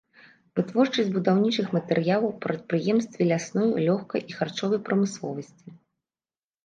Вытворчасць 0.59 1.11
будаўнічых 1.17 1.67
матэрыялаў, 1.77 2.33
прадпрыемствы 2.45 3.21
лясной, 3.35 3.69
лёгкай 3.91 4.21
і 4.33 4.41
харчовай 4.41 4.79
прамысловасці. 4.89 5.67